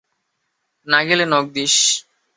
না 0.87 0.99
গেলে 1.07 1.25
knock 1.31 1.45
this. 1.55 1.75